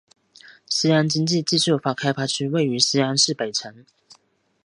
[0.65, 3.85] 西安经济技术开发区位于西安市北城。